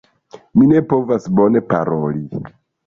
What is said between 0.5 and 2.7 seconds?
Mi ne povas bone paroli.